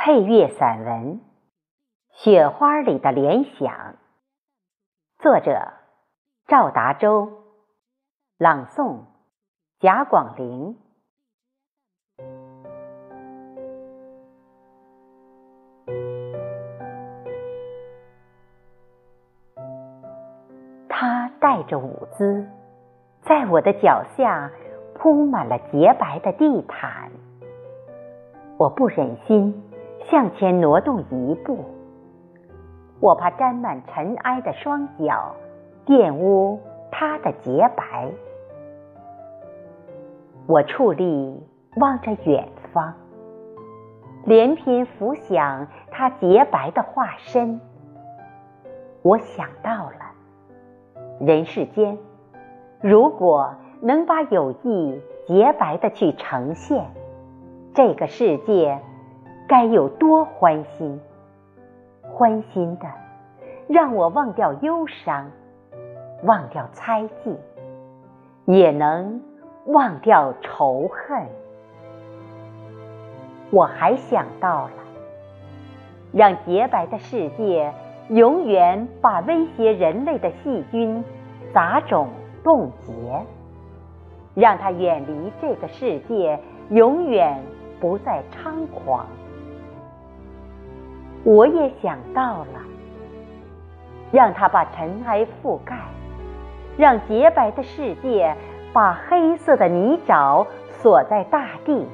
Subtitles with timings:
[0.00, 1.16] 配乐散文
[2.12, 3.68] 《雪花里的联想》，
[5.18, 5.72] 作者
[6.46, 7.32] 赵达洲，
[8.38, 9.00] 朗诵
[9.80, 10.78] 贾广林。
[20.88, 22.46] 他带着舞姿，
[23.22, 24.52] 在我的脚下
[24.94, 27.10] 铺满了洁白的地毯。
[28.58, 29.67] 我不忍心
[30.10, 31.66] 向前挪动一步，
[32.98, 35.36] 我怕沾满尘埃的双脚
[35.84, 36.58] 玷污
[36.90, 38.10] 它的洁白。
[40.46, 41.46] 我矗立
[41.76, 42.94] 望着远方，
[44.24, 47.60] 连篇浮想它洁白的化身。
[49.02, 51.20] 我想到了。
[51.20, 51.98] 人世间，
[52.80, 56.86] 如果能把友谊洁白的去呈现，
[57.74, 58.80] 这个世界
[59.48, 61.00] 该有多欢欣！
[62.02, 62.86] 欢欣的，
[63.66, 65.30] 让我忘掉忧伤，
[66.22, 67.34] 忘掉猜忌，
[68.44, 69.22] 也能
[69.64, 71.26] 忘掉仇恨。
[73.50, 74.72] 我还想到了，
[76.12, 77.72] 让洁白的世界。
[78.10, 81.04] 永远把威胁人类的细菌、
[81.52, 82.08] 杂种
[82.42, 82.92] 冻结，
[84.34, 86.40] 让它远离这个世界，
[86.70, 87.38] 永远
[87.78, 89.06] 不再猖狂。
[91.28, 92.60] 我也想到了，
[94.10, 95.76] 让它把尘埃覆盖，
[96.78, 98.34] 让洁白的世界
[98.72, 101.86] 把黑色的泥沼锁在大地。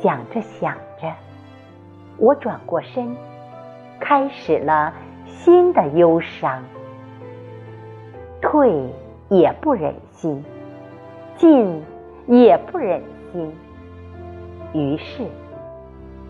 [0.00, 1.12] 想着想着，
[2.18, 3.14] 我转过身。
[4.00, 4.92] 开始了
[5.24, 6.60] 新的忧伤，
[8.42, 8.92] 退
[9.28, 10.44] 也不忍心，
[11.36, 11.80] 进
[12.26, 13.54] 也不忍心。
[14.72, 15.22] 于是，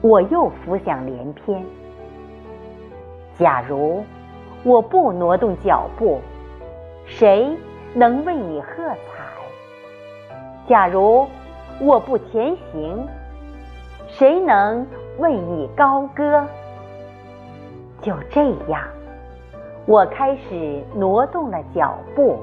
[0.05, 1.65] 我又浮想联翩。
[3.39, 4.05] 假如
[4.63, 6.21] 我不挪动脚步，
[7.07, 7.57] 谁
[7.95, 9.25] 能为你喝彩？
[10.69, 11.27] 假如
[11.81, 13.09] 我不前行，
[14.07, 14.87] 谁能
[15.21, 16.45] 为你高歌？
[18.03, 18.87] 就这样，
[19.87, 22.37] 我开始挪动了脚步，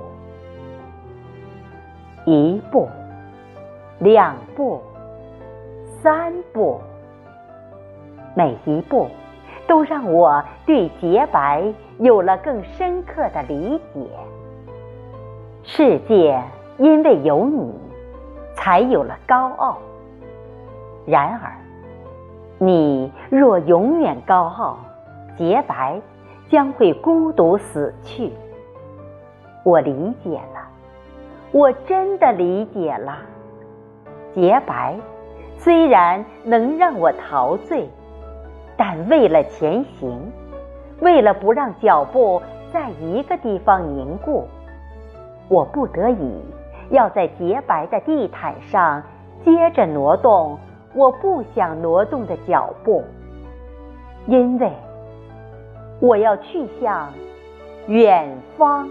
[2.25, 2.89] 一步，
[3.99, 4.81] 两步，
[6.01, 6.81] 三步，
[8.33, 9.07] 每一步
[9.67, 11.63] 都让我对洁白
[11.99, 14.07] 有了更深刻的理解。
[15.63, 16.41] 世界
[16.77, 17.73] 因为有你，
[18.55, 19.77] 才有了高傲。
[21.05, 21.51] 然而，
[22.57, 24.77] 你若永远高傲，
[25.37, 25.99] 洁白
[26.49, 28.31] 将会孤独死去。
[29.63, 30.67] 我理解了，
[31.51, 33.17] 我真的理解了。
[34.33, 34.95] 洁白
[35.57, 37.87] 虽然能让我陶醉，
[38.83, 40.19] 但为了前行，
[41.01, 42.41] 为了不让脚步
[42.73, 44.47] 在一个地方凝固，
[45.49, 46.41] 我不得已
[46.89, 49.03] 要在洁白的地毯上
[49.45, 50.57] 接着挪动
[50.95, 53.03] 我不想挪动的脚步，
[54.25, 54.71] 因为。
[55.99, 57.13] 我要去向
[57.85, 58.89] 远方。